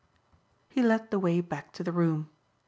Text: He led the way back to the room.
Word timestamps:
He 0.71 0.81
led 0.81 1.11
the 1.11 1.19
way 1.19 1.41
back 1.41 1.71
to 1.73 1.83
the 1.83 1.91
room. 1.91 2.31